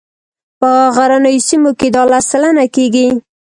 په 0.59 0.69
غرنیو 0.95 1.45
سیمو 1.47 1.71
کې 1.79 1.87
دا 1.95 2.03
لس 2.11 2.25
سلنه 2.31 2.65
کیږي 2.75 3.07